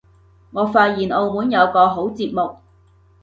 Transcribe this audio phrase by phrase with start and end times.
[0.49, 2.57] 我發現澳門有個好節目